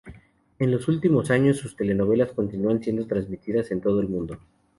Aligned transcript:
En 0.57 0.71
los 0.71 0.87
últimos 0.87 1.29
años, 1.29 1.57
sus 1.57 1.75
telenovelas 1.75 2.31
continúan 2.31 2.81
siendo 2.81 3.05
transmitidas 3.05 3.69
en 3.69 3.81
todo 3.81 3.99
el 3.99 4.07
mundo. 4.09 4.39